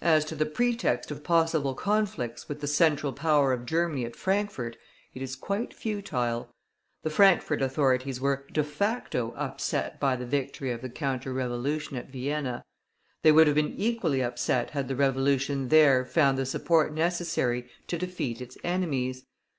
[0.00, 4.78] As to the pretext of possible conflicts with the central power of Germany at Frankfort,
[5.12, 6.48] it is quite futile.
[7.02, 12.08] The Frankfort authorities were de facto upset by the victory of the counter revolution at
[12.08, 12.64] Vienna;
[13.22, 17.98] they would have been equally upset had the revolution there found the support necessary to
[17.98, 19.26] defeat its enemies.